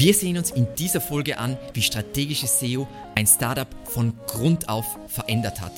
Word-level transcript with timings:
Wir 0.00 0.14
sehen 0.14 0.38
uns 0.38 0.52
in 0.52 0.68
dieser 0.76 1.00
Folge 1.00 1.38
an, 1.38 1.58
wie 1.74 1.82
strategisches 1.82 2.60
SEO 2.60 2.86
ein 3.16 3.26
Startup 3.26 3.66
von 3.82 4.16
Grund 4.28 4.68
auf 4.68 4.96
verändert 5.08 5.60
hat. 5.60 5.72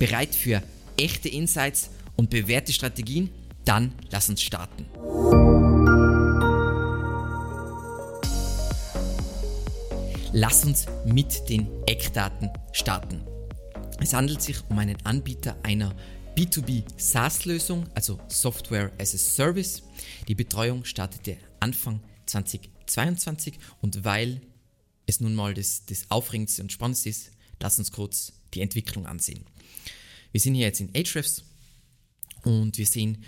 Bereit 0.00 0.34
für 0.34 0.60
echte 0.96 1.28
Insights 1.28 1.90
und 2.16 2.28
bewährte 2.28 2.72
Strategien? 2.72 3.30
Dann 3.64 3.92
lass 4.10 4.28
uns 4.28 4.42
starten. 4.42 4.84
Lass 10.32 10.64
uns 10.64 10.86
mit 11.06 11.48
den 11.48 11.68
Eckdaten 11.86 12.50
starten. 12.72 13.20
Es 14.00 14.12
handelt 14.12 14.42
sich 14.42 14.56
um 14.70 14.78
einen 14.80 14.96
Anbieter 15.04 15.54
einer 15.62 15.94
B2B 16.36 16.82
SaaS-Lösung, 16.96 17.86
also 17.94 18.18
Software 18.26 18.90
as 19.00 19.14
a 19.14 19.18
Service. 19.18 19.84
Die 20.26 20.34
Betreuung 20.34 20.84
startete 20.84 21.36
Anfang 21.60 22.00
2022 22.26 23.54
und 23.80 24.04
weil 24.04 24.40
es 25.06 25.20
nun 25.20 25.34
mal 25.34 25.54
das, 25.54 25.84
das 25.86 26.10
Aufregendste 26.10 26.62
und 26.62 26.72
Spannendste 26.72 27.08
ist, 27.08 27.30
lass 27.60 27.78
uns 27.78 27.92
kurz 27.92 28.32
die 28.54 28.60
Entwicklung 28.60 29.06
ansehen. 29.06 29.44
Wir 30.32 30.40
sind 30.40 30.54
hier 30.54 30.66
jetzt 30.66 30.80
in 30.80 30.94
Ahrefs 30.94 31.44
und 32.42 32.78
wir 32.78 32.86
sehen, 32.86 33.24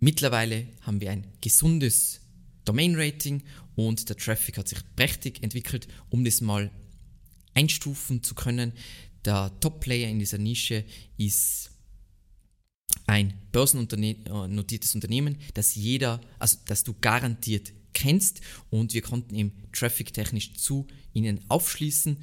mittlerweile 0.00 0.66
haben 0.82 1.00
wir 1.00 1.10
ein 1.10 1.26
gesundes 1.40 2.20
Domain-Rating 2.64 3.42
und 3.74 4.08
der 4.08 4.16
Traffic 4.16 4.58
hat 4.58 4.68
sich 4.68 4.80
prächtig 4.96 5.42
entwickelt, 5.42 5.88
um 6.10 6.24
das 6.24 6.40
mal 6.40 6.70
einstufen 7.54 8.22
zu 8.22 8.34
können. 8.34 8.72
Der 9.24 9.52
Top-Player 9.60 10.08
in 10.08 10.18
dieser 10.18 10.38
Nische 10.38 10.84
ist 11.16 11.70
ein 13.06 13.34
börsennotiertes 13.52 14.94
Unternehmen, 14.94 15.38
das 15.54 15.74
jeder, 15.74 16.20
also 16.38 16.58
das 16.66 16.84
du 16.84 16.94
garantiert 17.00 17.72
kennst 17.92 18.40
und 18.70 18.94
wir 18.94 19.02
konnten 19.02 19.34
eben 19.34 19.52
traffic-technisch 19.72 20.54
zu 20.54 20.86
ihnen 21.12 21.40
aufschließen 21.48 22.16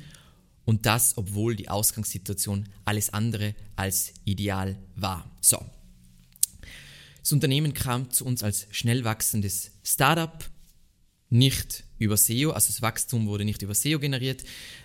und 0.66 0.86
das, 0.86 1.18
obwohl 1.18 1.56
die 1.56 1.70
Ausgangssituation 1.70 2.70
alles 2.86 3.12
andere 3.12 3.56
als 3.76 4.14
ideal 4.24 4.78
war. 4.96 5.30
So. 5.42 5.64
Das 7.22 7.32
Unternehmen 7.32 7.74
kam 7.74 8.12
zu 8.12 8.26
uns 8.26 8.44
als 8.44 8.68
schnell 8.72 9.04
wachsendes 9.04 9.72
Startup, 9.84 10.44
nicht 11.30 11.84
über 12.00 12.18
SEO, 12.18 12.52
also 12.52 12.68
das 12.68 12.82
Wachstum 12.82 13.28
wurde 13.28 13.46
nicht 13.46 13.62
über 13.62 13.76
SEO 13.76 14.00
generiert. 14.00 14.44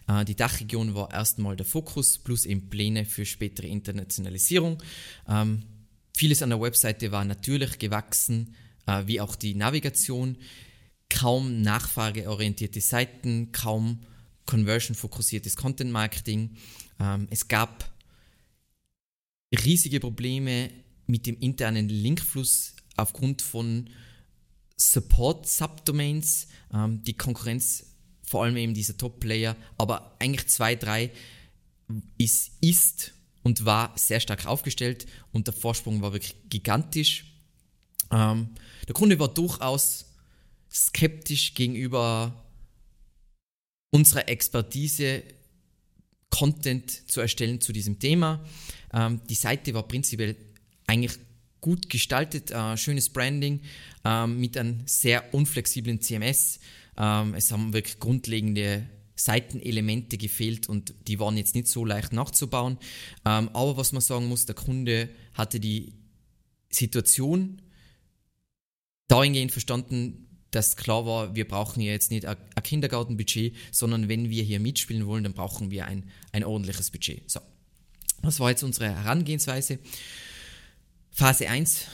Äh, 0.08 0.24
die 0.24 0.34
Dachregion 0.34 0.94
war 0.94 1.12
erstmal 1.12 1.56
der 1.56 1.64
Fokus, 1.64 2.18
plus 2.18 2.44
eben 2.44 2.68
Pläne 2.68 3.06
für 3.06 3.24
spätere 3.24 3.66
Internationalisierung. 3.66 4.82
Ähm, 5.28 5.62
vieles 6.14 6.42
an 6.42 6.50
der 6.50 6.60
Webseite 6.60 7.12
war 7.12 7.24
natürlich 7.24 7.78
gewachsen, 7.78 8.54
äh, 8.86 9.06
wie 9.06 9.20
auch 9.20 9.36
die 9.36 9.54
Navigation. 9.54 10.36
Kaum 11.08 11.62
nachfrageorientierte 11.62 12.80
Seiten, 12.80 13.52
kaum 13.52 14.00
conversion-fokussiertes 14.46 15.56
Content-Marketing. 15.56 16.56
Ähm, 17.00 17.26
es 17.30 17.48
gab 17.48 17.90
riesige 19.64 20.00
Probleme 20.00 20.70
mit 21.06 21.26
dem 21.26 21.38
internen 21.38 21.88
Linkfluss 21.88 22.74
aufgrund 22.96 23.42
von 23.42 23.90
Support-Subdomains, 24.76 26.48
ähm, 26.72 27.02
die 27.02 27.16
Konkurrenz, 27.16 27.86
vor 28.22 28.44
allem 28.44 28.56
eben 28.56 28.74
dieser 28.74 28.96
Top-Player, 28.96 29.56
aber 29.78 30.16
eigentlich 30.18 30.48
zwei, 30.48 30.74
drei, 30.74 31.10
ist, 32.18 32.52
ist 32.60 33.12
und 33.42 33.64
war 33.64 33.92
sehr 33.96 34.20
stark 34.20 34.46
aufgestellt 34.46 35.06
und 35.32 35.46
der 35.46 35.54
Vorsprung 35.54 36.00
war 36.00 36.12
wirklich 36.12 36.34
gigantisch. 36.48 37.26
Ähm, 38.10 38.48
der 38.88 38.94
Kunde 38.94 39.18
war 39.18 39.28
durchaus 39.28 40.13
skeptisch 40.74 41.54
gegenüber 41.54 42.44
unserer 43.90 44.28
Expertise, 44.28 45.22
Content 46.30 47.08
zu 47.08 47.20
erstellen 47.20 47.60
zu 47.60 47.72
diesem 47.72 48.00
Thema. 48.00 48.44
Ähm, 48.92 49.20
die 49.30 49.36
Seite 49.36 49.72
war 49.72 49.86
prinzipiell 49.86 50.36
eigentlich 50.86 51.16
gut 51.60 51.88
gestaltet, 51.88 52.50
äh, 52.50 52.76
schönes 52.76 53.08
Branding 53.08 53.60
äh, 54.04 54.26
mit 54.26 54.58
einem 54.58 54.82
sehr 54.86 55.32
unflexiblen 55.32 56.00
CMS. 56.00 56.58
Ähm, 56.96 57.34
es 57.34 57.52
haben 57.52 57.72
wirklich 57.72 58.00
grundlegende 58.00 58.88
Seitenelemente 59.14 60.18
gefehlt 60.18 60.68
und 60.68 60.92
die 61.06 61.20
waren 61.20 61.36
jetzt 61.36 61.54
nicht 61.54 61.68
so 61.68 61.84
leicht 61.84 62.12
nachzubauen. 62.12 62.78
Ähm, 63.24 63.48
aber 63.52 63.76
was 63.76 63.92
man 63.92 64.02
sagen 64.02 64.26
muss, 64.26 64.44
der 64.44 64.56
Kunde 64.56 65.08
hatte 65.34 65.60
die 65.60 65.92
Situation 66.68 67.62
dahingehend 69.06 69.52
verstanden, 69.52 70.33
dass 70.54 70.76
klar 70.76 71.06
war, 71.06 71.34
wir 71.34 71.48
brauchen 71.48 71.80
ja 71.80 71.92
jetzt 71.92 72.10
nicht 72.10 72.26
ein 72.26 72.36
Kindergartenbudget, 72.62 73.54
sondern 73.72 74.08
wenn 74.08 74.30
wir 74.30 74.42
hier 74.42 74.60
mitspielen 74.60 75.06
wollen, 75.06 75.24
dann 75.24 75.32
brauchen 75.32 75.70
wir 75.70 75.86
ein, 75.86 76.04
ein 76.32 76.44
ordentliches 76.44 76.90
Budget. 76.90 77.28
So, 77.30 77.40
das 78.22 78.40
war 78.40 78.50
jetzt 78.50 78.62
unsere 78.62 78.94
Herangehensweise. 78.94 79.78
Phase 81.10 81.48
1, 81.48 81.86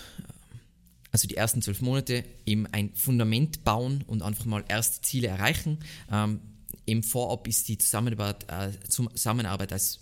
also 1.12 1.28
die 1.28 1.36
ersten 1.36 1.62
zwölf 1.62 1.80
Monate, 1.82 2.24
eben 2.46 2.66
ein 2.68 2.94
Fundament 2.94 3.64
bauen 3.64 4.04
und 4.06 4.22
einfach 4.22 4.44
mal 4.44 4.64
erste 4.68 5.02
Ziele 5.02 5.28
erreichen. 5.28 5.78
Ähm, 6.10 6.40
Im 6.86 7.02
Vorab 7.02 7.46
ist 7.46 7.68
die 7.68 7.78
Zusammenarbeit, 7.78 8.46
äh, 8.48 8.72
Zusammenarbeit 8.88 9.72
als 9.72 10.00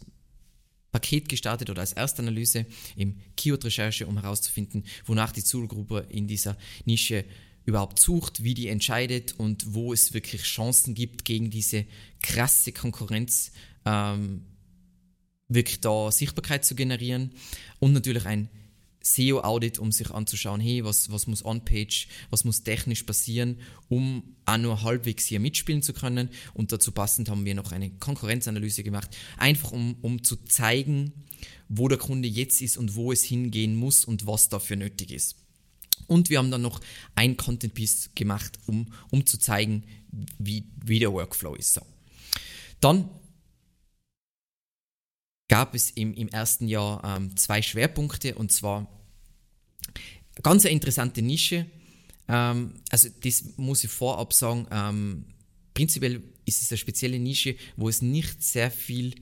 Paket 0.92 1.28
gestartet 1.28 1.70
oder 1.70 1.80
als 1.80 1.92
Erstanalyse, 1.92 2.66
im 2.96 3.16
Keyword-Recherche, 3.36 4.06
um 4.06 4.20
herauszufinden, 4.20 4.84
wonach 5.04 5.32
die 5.32 5.44
Zielgruppe 5.44 6.06
in 6.08 6.26
dieser 6.26 6.56
Nische 6.84 7.24
überhaupt 7.68 8.00
sucht, 8.00 8.42
wie 8.42 8.54
die 8.54 8.68
entscheidet 8.68 9.34
und 9.36 9.74
wo 9.74 9.92
es 9.92 10.14
wirklich 10.14 10.42
Chancen 10.42 10.94
gibt, 10.94 11.26
gegen 11.26 11.50
diese 11.50 11.84
krasse 12.22 12.72
Konkurrenz 12.72 13.52
ähm, 13.84 14.46
wirklich 15.48 15.80
da 15.80 16.10
Sichtbarkeit 16.10 16.64
zu 16.64 16.74
generieren 16.74 17.32
und 17.78 17.92
natürlich 17.92 18.24
ein 18.24 18.48
SEO-Audit, 19.02 19.78
um 19.78 19.92
sich 19.92 20.10
anzuschauen, 20.10 20.62
hey, 20.62 20.82
was, 20.82 21.12
was 21.12 21.26
muss 21.26 21.44
on-page, 21.44 22.08
was 22.30 22.44
muss 22.44 22.62
technisch 22.62 23.02
passieren, 23.02 23.58
um 23.90 24.22
auch 24.46 24.56
nur 24.56 24.82
halbwegs 24.82 25.26
hier 25.26 25.38
mitspielen 25.38 25.82
zu 25.82 25.92
können. 25.92 26.30
Und 26.54 26.72
dazu 26.72 26.90
passend 26.90 27.28
haben 27.28 27.44
wir 27.44 27.54
noch 27.54 27.72
eine 27.72 27.90
Konkurrenzanalyse 27.90 28.82
gemacht, 28.82 29.14
einfach 29.36 29.72
um, 29.72 29.96
um 30.00 30.24
zu 30.24 30.36
zeigen, 30.36 31.12
wo 31.68 31.86
der 31.88 31.98
Kunde 31.98 32.28
jetzt 32.28 32.62
ist 32.62 32.78
und 32.78 32.94
wo 32.94 33.12
es 33.12 33.24
hingehen 33.24 33.76
muss 33.76 34.06
und 34.06 34.26
was 34.26 34.48
dafür 34.48 34.76
nötig 34.76 35.10
ist. 35.10 35.36
Und 36.06 36.30
wir 36.30 36.38
haben 36.38 36.50
dann 36.50 36.62
noch 36.62 36.80
ein 37.14 37.36
Content 37.36 37.74
Piece 37.74 38.10
gemacht, 38.14 38.58
um, 38.66 38.92
um 39.10 39.26
zu 39.26 39.38
zeigen, 39.38 39.84
wie, 40.38 40.64
wie 40.84 40.98
der 40.98 41.12
Workflow 41.12 41.54
ist. 41.54 41.74
So. 41.74 41.82
Dann 42.80 43.10
gab 45.48 45.74
es 45.74 45.90
im, 45.90 46.14
im 46.14 46.28
ersten 46.28 46.68
Jahr 46.68 47.02
ähm, 47.04 47.36
zwei 47.36 47.62
Schwerpunkte 47.62 48.34
und 48.34 48.52
zwar 48.52 48.86
ganz 50.42 50.64
eine 50.64 50.72
interessante 50.74 51.22
Nische. 51.22 51.66
Ähm, 52.28 52.74
also 52.90 53.08
das 53.22 53.56
muss 53.56 53.84
ich 53.84 53.90
vorab 53.90 54.32
sagen. 54.32 54.66
Ähm, 54.70 55.24
prinzipiell 55.74 56.22
ist 56.44 56.62
es 56.62 56.70
eine 56.70 56.78
spezielle 56.78 57.18
Nische, 57.18 57.56
wo 57.76 57.88
es 57.88 58.02
nicht 58.02 58.42
sehr 58.42 58.70
viel 58.70 59.14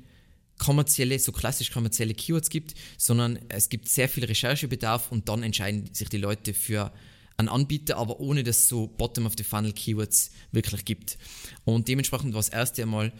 kommerzielle, 0.58 1.18
so 1.18 1.32
klassisch 1.32 1.70
kommerzielle 1.70 2.14
Keywords 2.14 2.50
gibt, 2.50 2.74
sondern 2.96 3.38
es 3.48 3.68
gibt 3.68 3.88
sehr 3.88 4.08
viel 4.08 4.24
Recherchebedarf 4.24 5.12
und 5.12 5.28
dann 5.28 5.42
entscheiden 5.42 5.92
sich 5.92 6.08
die 6.08 6.18
Leute 6.18 6.54
für 6.54 6.92
einen 7.36 7.48
Anbieter, 7.48 7.98
aber 7.98 8.20
ohne 8.20 8.42
dass 8.42 8.58
es 8.60 8.68
so 8.68 8.86
Bottom-of-the-Funnel-Keywords 8.86 10.30
wirklich 10.52 10.84
gibt. 10.84 11.18
Und 11.64 11.88
dementsprechend 11.88 12.32
war 12.32 12.40
das 12.40 12.48
erste 12.48 12.82
einmal 12.82 13.12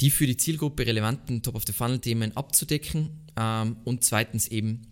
die 0.00 0.10
für 0.10 0.26
die 0.26 0.36
Zielgruppe 0.36 0.86
relevanten 0.86 1.42
Top-of-the-Funnel-Themen 1.42 2.36
abzudecken 2.36 3.10
ähm, 3.36 3.76
und 3.84 4.04
zweitens 4.04 4.48
eben 4.48 4.82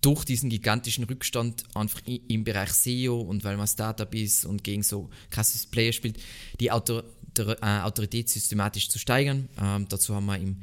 durch 0.00 0.24
diesen 0.24 0.50
gigantischen 0.50 1.04
Rückstand 1.04 1.64
einfach 1.74 2.00
im 2.06 2.44
Bereich 2.44 2.70
SEO 2.70 3.20
und 3.20 3.44
weil 3.44 3.56
man 3.56 3.66
Startup 3.66 4.12
ist 4.14 4.44
und 4.44 4.62
gegen 4.62 4.82
so 4.82 5.10
krasses 5.30 5.66
Player 5.66 5.92
spielt, 5.92 6.18
die 6.60 6.70
Autor 6.70 7.04
der, 7.36 7.62
äh, 7.62 7.82
Autorität 7.82 8.28
systematisch 8.28 8.88
zu 8.88 8.98
steigern. 8.98 9.48
Ähm, 9.60 9.86
dazu 9.88 10.14
haben 10.14 10.26
wir 10.26 10.38
im 10.38 10.58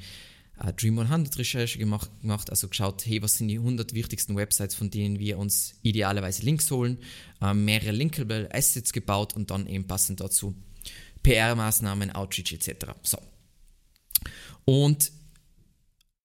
äh, 0.64 0.74
Dream 0.74 1.00
100 1.00 1.38
Recherche 1.38 1.78
gemacht, 1.78 2.10
gemacht, 2.22 2.50
also 2.50 2.68
geschaut, 2.68 3.06
hey, 3.06 3.22
was 3.22 3.38
sind 3.38 3.50
die 3.50 3.58
100 3.58 3.94
wichtigsten 3.94 4.36
Websites, 4.36 4.76
von 4.76 4.90
denen 4.90 5.20
wir 5.20 5.38
uns 5.38 5.76
idealerweise 5.82 6.44
Links 6.44 6.72
holen, 6.72 6.98
äh, 7.42 7.54
mehrere 7.54 7.92
Linkable 7.92 8.50
Assets 8.52 8.94
gebaut 8.94 9.36
und 9.36 9.52
dann 9.52 9.68
eben 9.68 9.86
passend 9.86 10.22
dazu 10.22 10.56
PR-Maßnahmen, 11.24 12.12
Outreach 12.12 12.54
etc. 12.54 12.88
So, 13.02 13.18
und 14.66 15.12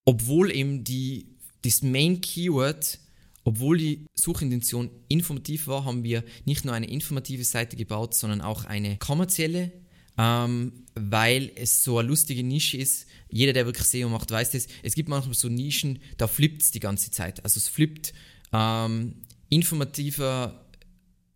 obwohl 0.05 0.55
eben 0.55 0.85
die, 0.85 1.37
das 1.62 1.82
Main 1.82 2.20
Keyword, 2.20 2.99
obwohl 3.44 3.79
die 3.79 4.06
Suchintention 4.14 4.90
informativ 5.08 5.67
war, 5.67 5.85
haben 5.85 6.05
wir 6.05 6.25
nicht 6.44 6.64
nur 6.64 6.75
eine 6.75 6.88
informative 6.88 7.44
Seite 7.44 7.76
gebaut, 7.76 8.14
sondern 8.14 8.40
auch 8.40 8.64
eine 8.64 8.96
kommerzielle, 8.99 9.73
ähm, 10.19 10.85
weil 10.94 11.53
es 11.55 11.85
so 11.85 11.99
eine 11.99 12.09
lustige 12.09 12.43
Nische 12.43 12.76
ist. 12.76 13.06
Jeder, 13.31 13.53
der 13.53 13.67
wirklich 13.67 13.87
SEO 13.87 14.09
macht, 14.09 14.31
weiß 14.31 14.50
das. 14.50 14.67
Es 14.82 14.94
gibt 14.94 15.09
manchmal 15.09 15.35
so 15.35 15.49
Nischen, 15.49 16.00
da 16.17 16.26
flippt 16.26 16.62
es 16.62 16.70
die 16.70 16.81
ganze 16.81 17.11
Zeit. 17.11 17.44
Also 17.44 17.59
es 17.59 17.69
flippt 17.69 18.12
ähm, 18.53 19.23
informativer 19.49 20.67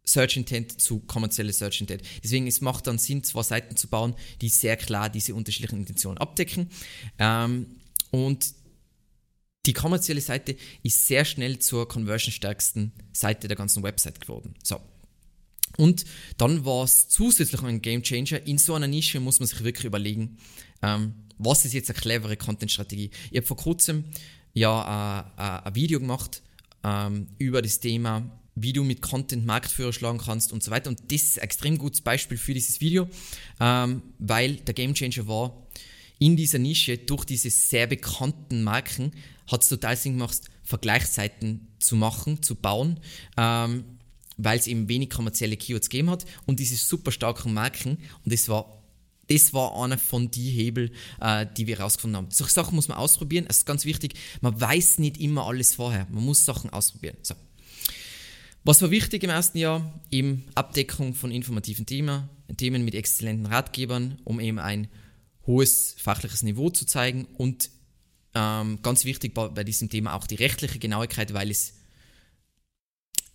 Search 0.05 0.37
Intent 0.37 0.81
zu 0.81 1.00
kommerzielle 1.00 1.52
Search 1.52 1.81
Intent. 1.81 2.02
Deswegen 2.23 2.46
es 2.46 2.61
macht 2.61 2.87
dann 2.87 2.99
Sinn, 2.99 3.23
zwei 3.23 3.43
Seiten 3.43 3.76
zu 3.76 3.88
bauen, 3.88 4.14
die 4.40 4.49
sehr 4.49 4.76
klar 4.76 5.08
diese 5.08 5.35
unterschiedlichen 5.35 5.78
Intentionen 5.78 6.19
abdecken. 6.19 6.69
Ähm, 7.19 7.67
und 8.11 8.55
die 9.64 9.73
kommerzielle 9.73 10.20
Seite 10.20 10.56
ist 10.82 11.06
sehr 11.06 11.25
schnell 11.25 11.61
zur 11.61 11.87
conversion-stärksten 11.87 12.93
Seite 13.12 13.46
der 13.46 13.56
ganzen 13.56 13.82
Website 13.85 14.20
geworden. 14.20 14.55
So. 14.62 14.81
Und 15.76 16.04
dann 16.36 16.64
war 16.64 16.84
es 16.84 17.08
zusätzlich 17.08 17.62
ein 17.62 17.82
Game 17.82 18.02
Changer. 18.02 18.46
In 18.46 18.58
so 18.58 18.74
einer 18.74 18.86
Nische 18.86 19.20
muss 19.20 19.40
man 19.40 19.46
sich 19.46 19.62
wirklich 19.64 19.84
überlegen, 19.84 20.36
ähm, 20.82 21.14
was 21.38 21.64
ist 21.64 21.72
jetzt 21.72 21.90
eine 21.90 21.98
clevere 21.98 22.36
Content-Strategie. 22.36 23.10
Ich 23.30 23.36
habe 23.36 23.46
vor 23.46 23.56
kurzem 23.56 24.04
ja 24.52 25.24
äh, 25.38 25.40
äh, 25.40 25.69
ein 25.69 25.74
Video 25.74 25.98
gemacht 25.98 26.42
ähm, 26.84 27.28
über 27.38 27.62
das 27.62 27.80
Thema, 27.80 28.30
wie 28.54 28.72
du 28.72 28.84
mit 28.84 29.00
Content 29.00 29.46
Marktführer 29.46 29.92
schlagen 29.92 30.19
kannst 30.19 30.52
und 30.52 30.62
so 30.62 30.70
weiter. 30.70 30.90
Und 30.90 31.00
das 31.10 31.22
ist 31.22 31.38
ein 31.38 31.44
extrem 31.44 31.78
gutes 31.78 32.00
Beispiel 32.02 32.36
für 32.36 32.54
dieses 32.54 32.80
Video, 32.80 33.08
ähm, 33.60 34.02
weil 34.18 34.56
der 34.56 34.75
Game 34.75 34.94
Changer 34.94 35.26
war, 35.26 35.66
in 36.18 36.36
dieser 36.36 36.58
Nische 36.58 36.98
durch 36.98 37.25
diese 37.25 37.50
sehr 37.50 37.86
bekannten 37.86 38.62
Marken 38.62 39.12
hat 39.50 39.62
es 39.62 39.68
total 39.68 39.96
Sinn 39.96 40.12
gemacht, 40.12 40.42
Vergleichsseiten 40.62 41.66
zu 41.80 41.96
machen, 41.96 42.42
zu 42.42 42.54
bauen, 42.54 43.00
ähm, 43.36 43.84
weil 44.37 44.58
es 44.58 44.67
eben 44.67 44.88
wenig 44.88 45.11
kommerzielle 45.11 45.56
Keywords 45.56 45.88
gegeben 45.88 46.11
hat 46.11 46.25
und 46.46 46.61
diese 46.61 46.76
super 46.76 47.12
starken 47.12 47.52
Marken 47.55 47.99
und 48.25 48.32
das 48.32 48.49
war 48.49 48.82
das 49.29 49.55
war 49.55 49.81
einer 49.82 49.99
von 49.99 50.31
die 50.31 50.50
Hebel, 50.50 50.90
äh, 51.20 51.46
die 51.56 51.67
wir 51.67 51.79
herausgefunden 51.79 52.17
haben. 52.17 52.31
Solche 52.31 52.52
Sachen 52.52 52.75
muss 52.75 52.88
man 52.88 52.99
ausprobieren. 52.99 53.46
Es 53.49 53.58
ist 53.58 53.67
ganz 53.67 53.84
wichtig. 53.84 54.14
Man 54.40 54.61
weiß 54.61 54.99
nicht 54.99 55.17
immer 55.19 55.46
alles 55.46 55.75
vorher. 55.75 56.06
Man 56.11 56.25
muss 56.25 56.44
Sachen 56.44 56.70
ausprobieren. 56.70 57.17
So. 57.23 57.34
Was 58.64 58.82
war 58.82 58.90
wichtig 58.90 59.23
im 59.25 59.31
ersten 59.31 59.58
Jahr? 59.58 60.00
Eben 60.11 60.44
Abdeckung 60.55 61.14
von 61.14 61.31
informativen 61.31 61.87
Themen, 61.87 62.28
Themen 62.56 62.85
mit 62.85 62.94
exzellenten 62.94 63.46
Ratgebern, 63.46 64.19
um 64.25 64.38
eben 64.38 64.58
ein 64.58 64.88
hohes 65.46 65.96
fachliches 65.99 66.43
Niveau 66.43 66.70
zu 66.70 66.87
zeigen 66.87 67.26
und 67.38 67.70
ähm, 68.35 68.78
ganz 68.82 69.05
wichtig 69.05 69.35
bei, 69.35 69.64
diesem 69.64 69.90
Thema 69.90 70.14
auch 70.14 70.26
die 70.26 70.37
rechtliche 70.37 70.78
Genauigkeit, 70.78 71.35
weil 71.35 71.50
es 71.50 71.75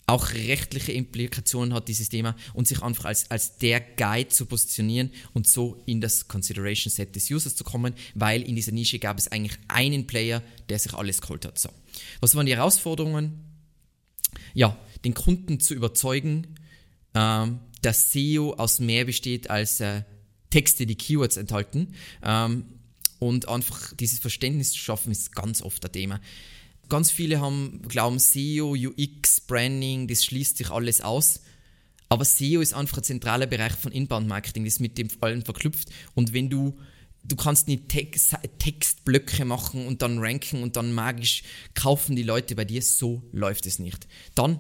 auch 0.08 0.32
rechtliche 0.32 0.94
Implikationen 0.94 1.74
hat, 1.74 1.90
dieses 1.90 2.08
Thema, 2.08 2.36
und 2.54 2.66
sich 2.68 2.82
einfach 2.82 3.06
als, 3.06 3.30
als 3.30 3.58
der 3.58 3.82
Guide 3.82 4.30
zu 4.30 4.46
positionieren 4.46 5.12
und 5.34 5.48
so 5.48 5.84
in 5.86 6.00
das 6.00 6.30
Consideration 6.30 6.92
Set 6.92 7.16
des 7.16 7.30
Users 7.30 7.56
zu 7.58 7.66
kommen, 7.66 7.94
weil 8.16 8.42
in 8.42 8.56
dieser 8.56 8.72
Nische 8.72 9.00
gab 9.00 9.20
es 9.20 9.28
eigentlich 9.28 9.58
einen 9.68 10.08
Player, 10.08 10.42
der 10.70 10.80
sich 10.80 10.94
alles 10.94 11.22
geholt 11.22 11.46
hat. 11.46 11.60
So. 11.60 11.70
Was 12.22 12.36
waren 12.36 12.46
die 12.46 12.56
Herausforderungen? 12.56 13.44
Ja, 14.54 14.78
den 15.04 15.14
Kunden 15.14 15.60
zu 15.60 15.74
überzeugen, 15.74 16.56
ähm, 17.14 17.60
dass 17.82 18.14
SEO 18.14 18.54
aus 18.54 18.80
mehr 18.80 19.04
besteht 19.04 19.50
als 19.50 19.82
äh, 19.82 20.04
Texte, 20.50 20.86
die 20.86 20.96
Keywords 20.96 21.36
enthalten. 21.36 21.96
Ähm, 22.24 22.66
und 23.20 23.50
einfach 23.50 23.94
dieses 23.94 24.20
Verständnis 24.20 24.72
zu 24.72 24.80
schaffen, 24.80 25.12
ist 25.12 25.36
ganz 25.36 25.62
oft 25.62 25.84
ein 25.84 25.92
Thema. 25.92 26.22
Ganz 26.90 27.12
viele 27.12 27.42
haben, 27.42 27.82
glauben, 27.88 28.20
SEO, 28.20 28.76
UX, 28.76 29.42
Branding, 29.42 30.08
das 30.08 30.24
schließt 30.24 30.58
sich 30.58 30.70
alles 30.70 31.02
aus. 31.02 31.42
Aber 32.10 32.24
SEO 32.24 32.62
ist 32.62 32.74
einfach 32.74 32.98
ein 32.98 33.04
zentraler 33.04 33.48
Bereich 33.48 33.74
von 33.74 33.92
Inbound-Marketing, 33.92 34.64
das 34.64 34.80
mit 34.80 34.98
dem 34.98 35.10
allem 35.20 35.44
verknüpft. 35.44 35.90
Und 36.16 36.34
wenn 36.34 36.50
du, 36.50 36.78
du 37.24 37.36
kannst 37.36 37.68
nicht 37.68 37.90
Text, 37.90 38.36
Textblöcke 38.60 39.44
machen 39.44 39.86
und 39.86 40.02
dann 40.02 40.20
ranken 40.20 40.64
und 40.64 40.78
dann 40.78 40.94
magisch 40.94 41.44
kaufen 41.74 42.16
die 42.16 42.24
Leute 42.24 42.56
bei 42.56 42.64
dir, 42.64 42.82
so 42.82 43.24
läuft 43.34 43.66
es 43.66 43.80
nicht. 43.80 44.08
Dann, 44.36 44.60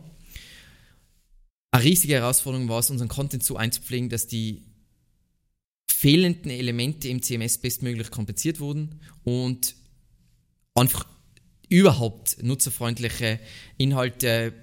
eine 1.71 1.83
riesige 1.83 2.15
Herausforderung 2.15 2.67
war 2.67 2.79
es, 2.79 2.89
unseren 2.89 3.07
Content 3.07 3.43
so 3.43 3.55
einzupflegen, 3.55 4.09
dass 4.09 4.27
die 4.27 4.63
fehlenden 5.89 6.51
Elemente 6.51 7.07
im 7.07 7.21
CMS 7.21 7.57
bestmöglich 7.57 8.11
kompensiert 8.11 8.59
wurden 8.59 8.99
und 9.23 9.75
einfach 10.75 11.05
überhaupt 11.69 12.41
nutzerfreundliche 12.43 13.39
Inhalte 13.77 14.53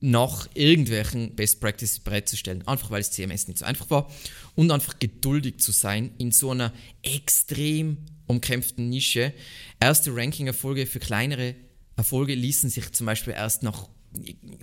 nach 0.00 0.48
irgendwelchen 0.54 1.34
Best 1.34 1.60
Practices 1.60 2.00
bereitzustellen, 2.00 2.66
einfach 2.68 2.90
weil 2.90 3.00
es 3.00 3.10
CMS 3.10 3.48
nicht 3.48 3.58
so 3.58 3.64
einfach 3.64 3.88
war 3.90 4.10
und 4.54 4.70
einfach 4.70 4.98
geduldig 4.98 5.58
zu 5.58 5.72
sein 5.72 6.10
in 6.18 6.32
so 6.32 6.50
einer 6.50 6.72
extrem 7.02 7.98
umkämpften 8.26 8.90
Nische. 8.90 9.32
Erste 9.80 10.14
Ranking-Erfolge 10.14 10.86
für 10.86 11.00
kleinere 11.00 11.54
Erfolge 11.96 12.34
ließen 12.34 12.68
sich 12.68 12.92
zum 12.92 13.06
Beispiel 13.06 13.32
erst 13.32 13.62
nach 13.62 13.88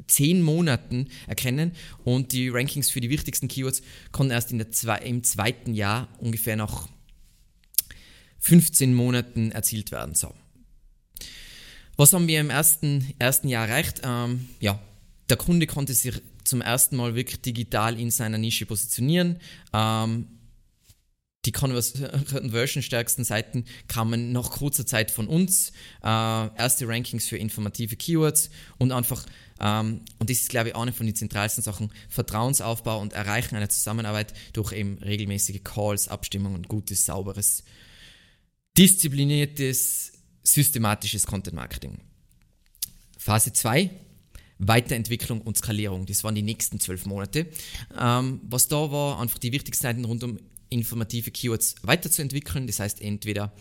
zehn 0.08 0.42
Monaten 0.42 1.10
erkennen 1.28 1.74
und 2.04 2.32
die 2.32 2.50
Rankings 2.50 2.90
für 2.90 3.02
die 3.02 3.10
wichtigsten 3.10 3.48
Keywords 3.48 3.82
konnten 4.12 4.32
erst 4.32 4.52
in 4.52 4.58
der 4.58 4.72
zwei, 4.72 4.98
im 5.00 5.24
zweiten 5.24 5.74
Jahr 5.74 6.10
ungefähr 6.20 6.56
nach 6.56 6.88
15 8.40 8.94
Monaten 8.94 9.52
erzielt 9.52 9.92
werden. 9.92 10.16
So. 10.16 10.34
Was 11.96 12.14
haben 12.14 12.28
wir 12.28 12.40
im 12.40 12.50
ersten, 12.50 13.14
ersten 13.20 13.48
Jahr 13.48 13.68
erreicht? 13.68 14.02
Ähm, 14.04 14.48
ja, 14.60 14.80
der 15.30 15.38
Kunde 15.38 15.68
konnte 15.68 15.94
sich 15.94 16.22
zum 16.44 16.62
ersten 16.62 16.96
Mal 16.96 17.16
wirklich 17.16 17.42
digital 17.42 18.00
in 18.00 18.10
seiner 18.10 18.38
Nische 18.38 18.66
positionieren. 18.66 19.40
Ähm, 19.74 20.28
die 21.46 21.52
Conversion-stärksten 21.52 23.26
Seiten 23.26 23.66
kamen 23.88 24.32
nach 24.32 24.50
kurzer 24.50 24.86
Zeit 24.86 25.12
von 25.12 25.28
uns. 25.28 25.72
Äh, 26.02 26.08
erste 26.08 26.88
Rankings 26.88 27.28
für 27.28 27.38
informative 27.38 27.96
Keywords 27.98 28.50
und 28.78 28.92
einfach, 28.94 29.26
ähm, 29.60 30.02
und 30.20 30.30
das 30.30 30.38
ist, 30.38 30.50
glaube 30.50 30.70
ich, 30.70 30.76
eine 30.76 30.94
von 30.94 31.06
den 31.06 31.16
zentralsten 31.16 31.62
Sachen, 31.62 31.92
Vertrauensaufbau 32.08 33.00
und 33.00 33.14
Erreichen 33.14 33.56
einer 33.56 33.70
Zusammenarbeit 33.70 34.34
durch 34.54 34.72
eben 34.72 34.98
regelmäßige 35.00 35.62
Calls, 35.64 36.08
Abstimmungen 36.08 36.56
und 36.56 36.70
gutes, 36.70 37.06
sauberes, 37.06 37.64
diszipliniertes 38.78 40.13
systematisches 40.44 41.26
Content 41.26 41.56
Marketing. 41.56 42.00
Phase 43.18 43.54
2, 43.54 43.90
Weiterentwicklung 44.60 45.42
und 45.42 45.58
Skalierung. 45.58 46.06
Das 46.06 46.24
waren 46.24 46.36
die 46.36 46.42
nächsten 46.42 46.80
zwölf 46.80 47.06
Monate. 47.06 47.48
Ähm, 47.98 48.42
was 48.44 48.68
da 48.68 48.92
war, 48.92 49.20
einfach 49.20 49.40
die 49.40 49.52
wichtigsten 49.52 49.84
Seiten 49.84 50.06
rund 50.06 50.24
um 50.24 50.40
informative 50.70 51.32
Keywords 51.32 51.76
weiterzuentwickeln. 51.84 52.68
Das 52.68 52.80
heißt, 52.80 53.02
entweder 53.02 53.54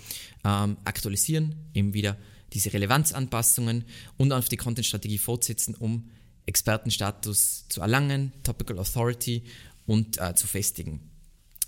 ähm, 0.44 0.76
aktualisieren, 0.84 1.54
eben 1.74 1.94
wieder 1.94 2.16
diese 2.52 2.72
Relevanzanpassungen 2.72 3.84
und 4.16 4.32
auf 4.32 4.48
die 4.48 4.56
Content-Strategie 4.56 5.18
fortsetzen, 5.18 5.74
um 5.74 6.10
Expertenstatus 6.46 7.66
zu 7.68 7.80
erlangen, 7.80 8.32
Topical 8.42 8.78
Authority 8.78 9.44
und 9.86 10.20
äh, 10.20 10.34
zu 10.34 10.46
festigen 10.46 11.11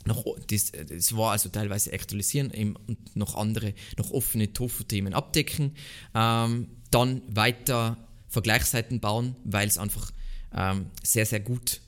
noch, 0.06 0.24
das, 0.48 0.72
das 0.72 1.16
war 1.16 1.32
also 1.32 1.48
teilweise 1.48 1.92
aktualisieren 1.92 2.76
und 2.86 3.16
noch 3.16 3.34
andere, 3.34 3.74
noch 3.96 4.10
offene 4.10 4.52
Tofu-Themen 4.52 5.14
abdecken. 5.14 5.74
Ähm, 6.14 6.68
dann 6.90 7.22
weiter 7.28 7.96
Vergleichsseiten 8.28 9.00
bauen, 9.00 9.36
weil 9.44 9.68
es 9.68 9.78
einfach 9.78 10.12
ähm, 10.52 10.86
sehr, 11.02 11.26
sehr 11.26 11.40
gut 11.40 11.80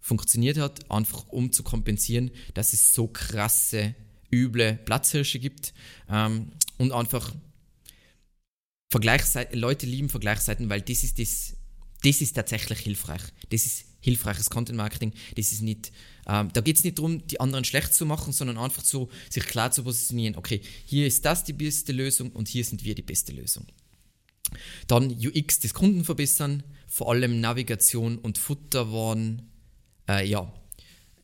funktioniert 0.00 0.58
hat, 0.58 0.90
einfach 0.90 1.28
um 1.28 1.52
zu 1.52 1.62
kompensieren, 1.62 2.30
dass 2.52 2.72
es 2.72 2.94
so 2.94 3.06
krasse, 3.06 3.94
üble 4.32 4.74
Platzhirsche 4.84 5.38
gibt 5.38 5.72
ähm, 6.10 6.52
und 6.78 6.92
einfach 6.92 7.34
Vergleichsseiten, 8.90 9.58
Leute 9.58 9.86
lieben 9.86 10.08
Vergleichsseiten, 10.08 10.68
weil 10.68 10.82
das 10.82 11.04
ist 11.04 11.18
das, 11.18 11.56
das 12.02 12.20
ist 12.20 12.34
tatsächlich 12.34 12.78
hilfreich. 12.80 13.22
Das 13.50 13.66
ist 13.66 13.86
hilfreiches 14.00 14.50
Content 14.50 14.76
Marketing. 14.76 15.12
Das 15.36 15.50
ist 15.52 15.62
nicht, 15.62 15.90
ähm, 16.26 16.50
da 16.52 16.60
geht 16.60 16.76
es 16.76 16.84
nicht 16.84 16.98
darum, 16.98 17.26
die 17.26 17.40
anderen 17.40 17.64
schlecht 17.64 17.94
zu 17.94 18.06
machen, 18.06 18.32
sondern 18.32 18.58
einfach 18.58 18.84
so, 18.84 19.08
sich 19.30 19.44
klar 19.44 19.70
zu 19.70 19.84
positionieren, 19.84 20.36
okay, 20.36 20.60
hier 20.86 21.06
ist 21.06 21.24
das 21.24 21.44
die 21.44 21.52
beste 21.52 21.92
Lösung 21.92 22.30
und 22.32 22.48
hier 22.48 22.64
sind 22.64 22.84
wir 22.84 22.94
die 22.94 23.02
beste 23.02 23.32
Lösung. 23.32 23.66
Dann 24.86 25.10
UX 25.10 25.60
des 25.60 25.74
Kunden 25.74 26.04
verbessern, 26.04 26.62
vor 26.86 27.10
allem 27.10 27.40
Navigation 27.40 28.18
und 28.18 28.38
Futter 28.38 28.92
waren 28.92 29.50
äh, 30.08 30.26
ja 30.26 30.52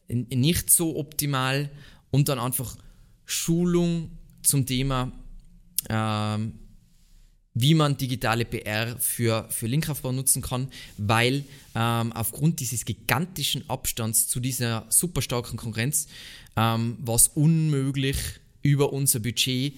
nicht 0.09 0.71
so 0.71 0.97
optimal 0.97 1.71
und 2.11 2.29
dann 2.29 2.39
einfach 2.39 2.77
Schulung 3.25 4.11
zum 4.43 4.67
Thema 4.67 5.13
ähm, 5.89 6.60
wie 7.55 7.75
man 7.75 7.97
digitale 7.97 8.45
PR 8.45 8.97
für, 8.99 9.47
für 9.51 9.67
Linkaufbau 9.67 10.13
nutzen 10.13 10.41
kann, 10.41 10.69
weil 10.97 11.45
ähm, 11.75 12.13
aufgrund 12.13 12.61
dieses 12.61 12.85
gigantischen 12.85 13.69
Abstands 13.69 14.29
zu 14.29 14.41
dieser 14.41 14.87
super 14.89 15.21
starken 15.21 15.57
Konkurrenz 15.57 16.07
ähm, 16.57 16.97
war 17.01 17.17
es 17.17 17.29
unmöglich, 17.29 18.17
über 18.63 18.93
unser 18.93 19.21
Budget 19.21 19.75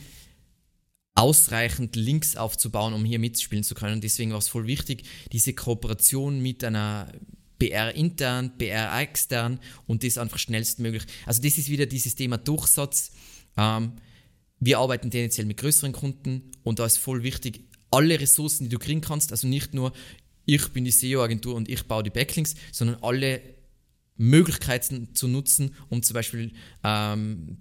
ausreichend 1.15 1.95
Links 1.97 2.37
aufzubauen, 2.37 2.95
um 2.95 3.05
hier 3.05 3.19
mitspielen 3.19 3.65
zu 3.65 3.75
können. 3.75 4.01
Deswegen 4.01 4.33
war 4.33 4.39
es 4.39 4.49
voll 4.49 4.67
wichtig, 4.67 5.05
diese 5.31 5.53
Kooperation 5.53 6.41
mit 6.41 6.65
einer 6.65 7.13
PR 7.59 7.95
intern, 7.95 8.57
PR 8.59 8.99
extern 9.01 9.61
und 9.87 10.03
das 10.03 10.19
einfach 10.19 10.39
schnellstmöglich. 10.39 11.05
Also 11.27 11.43
das 11.43 11.59
ist 11.59 11.69
wieder 11.69 11.87
dieses 11.87 12.15
Thema 12.17 12.39
Durchsatz. 12.39 13.13
Ähm, 13.57 13.93
wir 14.65 14.79
arbeiten 14.79 15.11
tendenziell 15.11 15.47
mit 15.47 15.57
größeren 15.57 15.93
Kunden 15.93 16.53
und 16.63 16.79
da 16.79 16.87
ist 16.87 16.99
voll 16.99 17.25
wichtig, 17.25 17.65
alle 17.91 18.21
Ressourcen, 18.21 18.65
die 18.65 18.71
du 18.71 18.79
kriegen 18.79 19.01
kannst, 19.01 19.33
also 19.33 19.49
nicht 19.49 19.75
nur 19.75 19.93
ich 20.45 20.69
bin 20.69 20.85
die 20.85 20.93
SEO-Agentur 20.93 21.55
und 21.57 21.69
ich 21.69 21.83
baue 21.87 22.05
die 22.05 22.11
Backlinks, 22.11 22.55
sondern 22.71 23.03
alle 23.03 23.41
Möglichkeiten 24.17 25.15
zu 25.15 25.27
nutzen, 25.27 25.75
um 25.89 26.03
zum 26.03 26.15
Beispiel 26.15 26.53
ähm, 26.85 27.59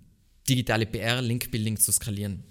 digitale 0.47 0.85
PR, 0.85 1.21
Link-Building 1.21 1.77
zu 1.77 1.91
skalieren. 1.91 2.43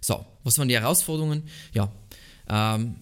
So, 0.00 0.24
was 0.42 0.58
waren 0.58 0.68
die 0.68 0.78
Herausforderungen? 0.78 1.42
Ja, 1.74 1.92
ähm, 2.48 2.96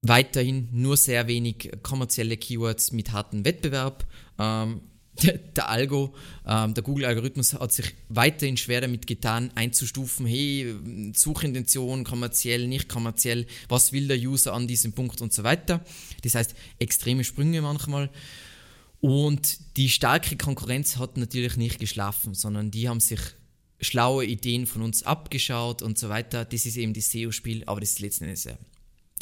weiterhin 0.00 0.68
nur 0.72 0.96
sehr 0.96 1.26
wenig 1.26 1.70
kommerzielle 1.82 2.38
Keywords 2.38 2.92
mit 2.92 3.12
hartem 3.12 3.44
Wettbewerb. 3.44 4.06
Ähm, 4.38 4.80
der, 5.22 5.38
der, 5.38 5.68
Algo, 5.68 6.14
ähm, 6.46 6.74
der 6.74 6.82
Google-Algorithmus 6.82 7.54
hat 7.54 7.72
sich 7.72 7.94
weiterhin 8.08 8.56
schwer 8.56 8.80
damit 8.80 9.06
getan, 9.06 9.50
einzustufen, 9.54 10.26
hey, 10.26 10.74
Suchintention, 11.14 12.04
kommerziell, 12.04 12.66
nicht 12.66 12.88
kommerziell, 12.88 13.46
was 13.68 13.92
will 13.92 14.08
der 14.08 14.18
User 14.18 14.52
an 14.54 14.66
diesem 14.66 14.92
Punkt 14.92 15.20
und 15.20 15.32
so 15.32 15.44
weiter. 15.44 15.84
Das 16.22 16.34
heißt, 16.34 16.54
extreme 16.78 17.24
Sprünge 17.24 17.60
manchmal. 17.60 18.10
Und 19.00 19.76
die 19.76 19.90
starke 19.90 20.36
Konkurrenz 20.36 20.96
hat 20.96 21.16
natürlich 21.16 21.56
nicht 21.56 21.78
geschlafen, 21.78 22.34
sondern 22.34 22.70
die 22.70 22.88
haben 22.88 23.00
sich 23.00 23.20
schlaue 23.80 24.24
Ideen 24.24 24.66
von 24.66 24.82
uns 24.82 25.02
abgeschaut 25.02 25.82
und 25.82 25.98
so 25.98 26.08
weiter. 26.08 26.44
Das 26.44 26.66
ist 26.66 26.76
eben 26.76 26.94
das 26.94 27.10
SEO-Spiel, 27.10 27.64
aber 27.66 27.80
das 27.80 27.90
ist 27.90 28.00
letzten 28.00 28.24
Endes 28.24 28.48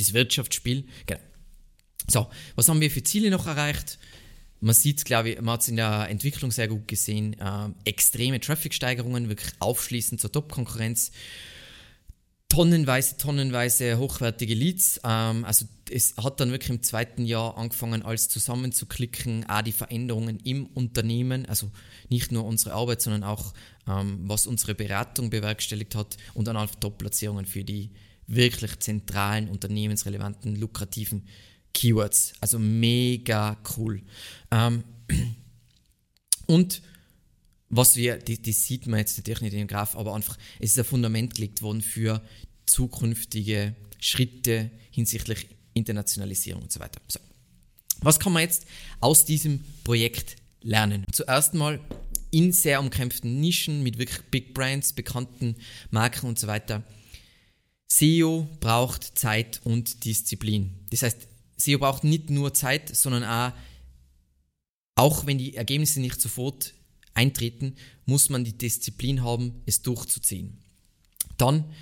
das 0.00 0.12
Wirtschaftsspiel. 0.12 0.84
Genau. 1.06 1.20
So, 2.08 2.28
was 2.56 2.68
haben 2.68 2.80
wir 2.80 2.90
für 2.90 3.02
Ziele 3.02 3.30
noch 3.30 3.46
erreicht? 3.46 3.98
Man 4.60 4.74
sieht 4.74 4.98
es, 4.98 5.04
glaube 5.04 5.30
ich, 5.30 5.40
man 5.40 5.54
hat 5.54 5.62
es 5.62 5.68
in 5.68 5.76
der 5.76 6.08
Entwicklung 6.08 6.50
sehr 6.50 6.68
gut 6.68 6.86
gesehen. 6.86 7.34
Äh, 7.38 7.70
extreme 7.84 8.40
Traffic-Steigerungen, 8.40 9.28
wirklich 9.28 9.52
aufschließend 9.58 10.20
zur 10.20 10.30
Top-Konkurrenz 10.30 11.12
tonnenweise, 12.50 13.16
tonnenweise 13.16 13.96
hochwertige 13.96 14.54
Leads. 14.54 15.00
Ähm, 15.04 15.46
also 15.46 15.64
es 15.90 16.14
hat 16.18 16.40
dann 16.40 16.50
wirklich 16.50 16.70
im 16.70 16.82
zweiten 16.82 17.24
Jahr 17.24 17.56
angefangen, 17.56 18.02
alles 18.02 18.28
zusammenzuklicken, 18.28 19.48
auch 19.48 19.62
die 19.62 19.72
Veränderungen 19.72 20.38
im 20.40 20.66
Unternehmen, 20.66 21.46
also 21.46 21.70
nicht 22.10 22.32
nur 22.32 22.44
unsere 22.44 22.74
Arbeit, 22.74 23.00
sondern 23.00 23.24
auch 23.24 23.54
ähm, 23.88 24.20
was 24.24 24.46
unsere 24.46 24.74
Beratung 24.74 25.30
bewerkstelligt 25.30 25.94
hat 25.94 26.16
und 26.34 26.46
dann 26.46 26.56
auch 26.56 26.74
Top-Platzierungen 26.74 27.46
für 27.46 27.64
die 27.64 27.90
wirklich 28.26 28.78
zentralen, 28.80 29.48
unternehmensrelevanten, 29.48 30.54
lukrativen 30.56 31.26
Keywords. 31.72 32.32
Also 32.40 32.58
mega 32.58 33.56
cool. 33.76 34.02
Ähm, 34.50 34.84
und 36.46 36.82
was 37.68 37.96
wir, 37.96 38.18
das, 38.18 38.66
sieht 38.66 38.86
man 38.86 38.98
jetzt 38.98 39.16
natürlich 39.16 39.42
nicht 39.42 39.52
in 39.52 39.60
dem 39.60 39.68
Graph, 39.68 39.94
aber 39.94 40.14
einfach, 40.14 40.36
es 40.58 40.72
ist 40.72 40.78
ein 40.78 40.84
Fundament 40.84 41.36
gelegt 41.36 41.62
worden 41.62 41.82
für 41.82 42.20
zukünftige 42.66 43.74
Schritte 44.00 44.70
hinsichtlich 44.90 45.46
Internationalisierung 45.74 46.62
und 46.62 46.72
so 46.72 46.80
weiter. 46.80 47.00
So. 47.08 47.20
Was 48.00 48.18
kann 48.18 48.32
man 48.32 48.42
jetzt 48.42 48.66
aus 49.00 49.24
diesem 49.24 49.62
Projekt 49.84 50.36
lernen? 50.62 51.04
Zuerst 51.12 51.54
mal 51.54 51.80
in 52.30 52.52
sehr 52.52 52.80
umkämpften 52.80 53.40
Nischen 53.40 53.82
mit 53.82 53.98
wirklich 53.98 54.20
Big 54.30 54.54
Brands, 54.54 54.92
bekannten 54.92 55.56
Marken 55.90 56.26
und 56.26 56.38
so 56.38 56.46
weiter. 56.46 56.82
SEO 57.88 58.48
braucht 58.60 59.18
Zeit 59.18 59.60
und 59.64 60.04
Disziplin. 60.04 60.70
Das 60.90 61.02
heißt, 61.02 61.28
SEO 61.60 61.78
braucht 61.78 62.04
nicht 62.04 62.30
nur 62.30 62.54
Zeit, 62.54 62.94
sondern 62.94 63.24
auch, 63.24 63.52
auch 64.94 65.26
wenn 65.26 65.38
die 65.38 65.56
Ergebnisse 65.56 66.00
nicht 66.00 66.20
sofort 66.20 66.74
eintreten, 67.14 67.76
muss 68.06 68.30
man 68.30 68.44
die 68.44 68.56
Disziplin 68.56 69.22
haben, 69.22 69.62
es 69.66 69.82
durchzuziehen. 69.82 70.58
Dann 71.36 71.72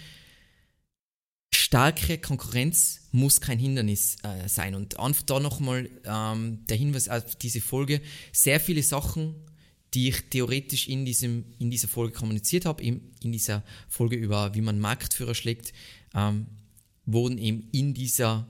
starke 1.69 2.19
Konkurrenz 2.19 3.09
muss 3.13 3.41
kein 3.41 3.59
Hindernis 3.59 4.17
äh, 4.23 4.49
sein. 4.49 4.75
Und 4.75 4.99
einfach 4.99 5.23
da 5.23 5.39
nochmal 5.39 5.91
ähm, 6.05 6.65
der 6.67 6.77
Hinweis 6.77 7.09
auf 7.09 7.37
diese 7.37 7.61
Folge. 7.61 8.01
Sehr 8.33 8.59
viele 8.59 8.83
Sachen, 8.83 9.35
die 9.95 10.09
ich 10.09 10.31
theoretisch 10.31 10.89
in, 10.89 11.05
diesem, 11.05 11.45
in 11.59 11.71
dieser 11.71 11.89
Folge 11.89 12.15
kommuniziert 12.15 12.65
habe, 12.65 12.83
in, 12.83 13.13
in 13.23 13.33
dieser 13.33 13.63
Folge 13.89 14.17
über 14.17 14.55
wie 14.55 14.61
man 14.61 14.79
Marktführer 14.79 15.35
schlägt, 15.35 15.73
ähm, 16.15 16.47
wurden 17.05 17.39
eben 17.39 17.69
in 17.73 17.95
dieser, 17.95 18.47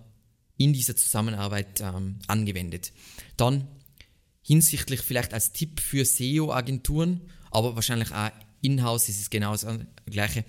in 0.58 0.72
dieser 0.72 0.96
Zusammenarbeit 0.96 1.80
ähm, 1.80 2.16
angewendet. 2.26 2.92
Dann 3.36 3.66
hinsichtlich 4.42 5.00
vielleicht 5.00 5.32
als 5.32 5.52
Tipp 5.52 5.80
für 5.80 6.04
SEO-Agenturen, 6.04 7.22
aber 7.50 7.74
wahrscheinlich 7.74 8.12
auch 8.12 8.30
in-house 8.60 9.08
ist 9.08 9.20
es 9.20 9.30
genau 9.30 9.52
das 9.52 9.66
gleiche. 10.06 10.44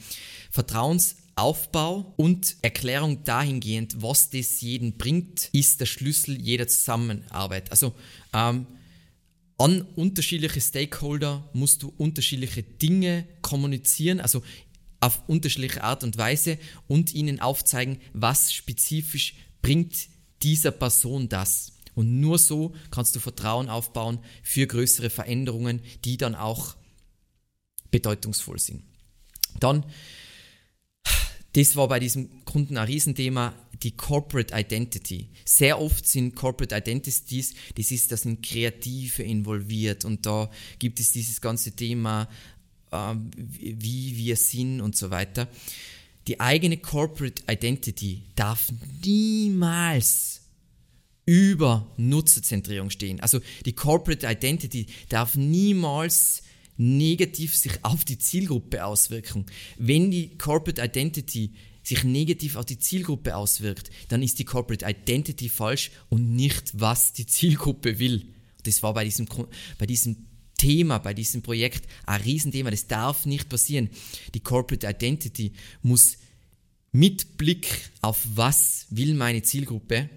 Vertrauensaufbau 0.51 2.13
und 2.17 2.55
Erklärung 2.61 3.23
dahingehend, 3.23 4.01
was 4.01 4.29
das 4.29 4.61
jeden 4.61 4.97
bringt, 4.97 5.49
ist 5.53 5.79
der 5.79 5.85
Schlüssel 5.85 6.41
jeder 6.41 6.67
Zusammenarbeit. 6.67 7.71
Also 7.71 7.93
ähm, 8.33 8.65
an 9.57 9.81
unterschiedliche 9.95 10.61
Stakeholder 10.61 11.47
musst 11.53 11.83
du 11.83 11.93
unterschiedliche 11.97 12.63
Dinge 12.63 13.27
kommunizieren, 13.41 14.21
also 14.21 14.41
auf 14.99 15.21
unterschiedliche 15.27 15.83
Art 15.83 16.03
und 16.03 16.17
Weise 16.17 16.57
und 16.87 17.13
ihnen 17.13 17.39
aufzeigen, 17.39 17.99
was 18.13 18.53
spezifisch 18.53 19.35
bringt 19.61 20.09
dieser 20.41 20.71
Person 20.71 21.29
das. 21.29 21.73
Und 21.95 22.19
nur 22.19 22.37
so 22.39 22.73
kannst 22.91 23.15
du 23.15 23.19
Vertrauen 23.19 23.69
aufbauen 23.69 24.19
für 24.43 24.67
größere 24.67 25.09
Veränderungen, 25.09 25.81
die 26.05 26.17
dann 26.17 26.35
auch 26.35 26.75
bedeutungsvoll 27.91 28.59
sind. 28.59 28.83
Dann, 29.59 29.83
das 31.53 31.75
war 31.75 31.87
bei 31.87 31.99
diesem 31.99 32.45
Kunden 32.45 32.77
ein 32.77 32.85
Riesenthema, 32.87 33.53
die 33.81 33.91
Corporate 33.91 34.53
Identity. 34.55 35.29
Sehr 35.45 35.81
oft 35.81 36.07
sind 36.07 36.35
Corporate 36.35 36.75
Identities, 36.75 37.53
das 37.75 37.91
ist, 37.91 38.11
da 38.11 38.17
sind 38.17 38.45
Kreative 38.45 39.23
involviert 39.23 40.05
und 40.05 40.25
da 40.25 40.49
gibt 40.77 40.99
es 40.99 41.11
dieses 41.11 41.41
ganze 41.41 41.71
Thema, 41.71 42.29
wie 42.91 44.17
wir 44.17 44.35
sind 44.35 44.81
und 44.81 44.95
so 44.95 45.09
weiter. 45.09 45.47
Die 46.27 46.39
eigene 46.39 46.77
Corporate 46.77 47.41
Identity 47.49 48.23
darf 48.35 48.71
niemals 49.03 50.41
über 51.25 51.91
Nutzerzentrierung 51.97 52.89
stehen. 52.89 53.19
Also 53.19 53.39
die 53.65 53.73
Corporate 53.73 54.27
Identity 54.27 54.87
darf 55.09 55.35
niemals 55.35 56.41
negativ 56.77 57.55
sich 57.55 57.73
auf 57.83 58.05
die 58.05 58.17
Zielgruppe 58.17 58.85
auswirken. 58.85 59.45
Wenn 59.77 60.11
die 60.11 60.37
Corporate 60.37 60.81
Identity 60.81 61.53
sich 61.83 62.03
negativ 62.03 62.55
auf 62.55 62.65
die 62.65 62.79
Zielgruppe 62.79 63.35
auswirkt, 63.35 63.89
dann 64.07 64.23
ist 64.23 64.39
die 64.39 64.45
Corporate 64.45 64.85
Identity 64.87 65.49
falsch 65.49 65.91
und 66.09 66.35
nicht, 66.35 66.79
was 66.79 67.13
die 67.13 67.25
Zielgruppe 67.25 67.99
will. 67.99 68.25
Das 68.63 68.81
war 68.83 68.93
bei 68.93 69.03
diesem, 69.03 69.27
bei 69.77 69.85
diesem 69.85 70.28
Thema, 70.59 70.99
bei 70.99 71.15
diesem 71.15 71.41
Projekt 71.41 71.87
ein 72.05 72.21
Riesenthema. 72.21 72.69
Das 72.69 72.85
darf 72.85 73.25
nicht 73.25 73.49
passieren. 73.49 73.89
Die 74.35 74.41
Corporate 74.41 74.87
Identity 74.87 75.53
muss 75.81 76.17
mit 76.91 77.37
Blick 77.37 77.89
auf 78.01 78.19
was 78.35 78.85
will 78.91 79.15
meine 79.15 79.41
Zielgruppe 79.41 80.09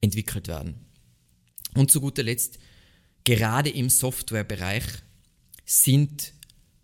entwickelt 0.00 0.48
werden. 0.48 0.74
Und 1.74 1.90
zu 1.90 2.00
guter 2.00 2.22
Letzt, 2.22 2.58
gerade 3.24 3.70
im 3.70 3.90
Softwarebereich 3.90 4.84
sind 5.64 6.32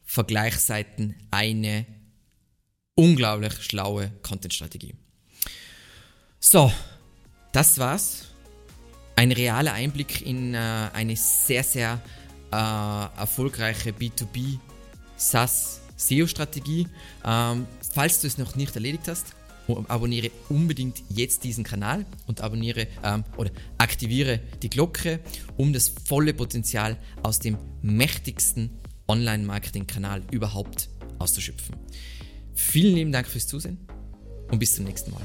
Vergleichsseiten 0.04 1.16
eine 1.30 1.86
unglaublich 2.94 3.54
schlaue 3.62 4.12
Content-Strategie. 4.22 4.94
So, 6.38 6.72
das 7.52 7.78
war's. 7.78 8.28
Ein 9.16 9.32
realer 9.32 9.72
Einblick 9.72 10.20
in 10.22 10.54
äh, 10.54 10.58
eine 10.92 11.16
sehr, 11.16 11.64
sehr 11.64 12.02
äh, 12.56 13.20
erfolgreiche 13.20 13.90
B2B 13.90 14.58
SaaS 15.16 15.80
SEO-Strategie. 15.96 16.88
Ähm, 17.24 17.66
falls 17.92 18.20
du 18.20 18.26
es 18.26 18.38
noch 18.38 18.56
nicht 18.56 18.74
erledigt 18.74 19.08
hast, 19.08 19.34
abonniere 19.88 20.30
unbedingt 20.48 21.02
jetzt 21.08 21.44
diesen 21.44 21.64
Kanal 21.64 22.06
und 22.26 22.40
abonniere 22.40 22.86
ähm, 23.02 23.24
oder 23.36 23.50
aktiviere 23.78 24.40
die 24.62 24.70
Glocke, 24.70 25.20
um 25.56 25.72
das 25.72 25.92
volle 26.04 26.34
Potenzial 26.34 26.96
aus 27.22 27.38
dem 27.40 27.58
mächtigsten 27.82 28.70
Online-Marketing-Kanal 29.08 30.22
überhaupt 30.30 30.88
auszuschöpfen. 31.18 31.76
Vielen 32.54 32.94
lieben 32.94 33.12
Dank 33.12 33.26
fürs 33.26 33.46
Zusehen 33.46 33.78
und 34.50 34.58
bis 34.58 34.76
zum 34.76 34.84
nächsten 34.84 35.10
Mal. 35.10 35.22